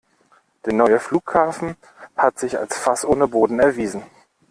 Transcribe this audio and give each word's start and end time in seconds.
Der 0.65 0.73
neue 0.73 0.99
Flughafen 0.99 1.75
hat 2.17 2.39
sich 2.39 2.57
als 2.57 2.75
Fass 2.79 3.05
ohne 3.05 3.27
Boden 3.27 3.59
erwiesen. 3.59 4.01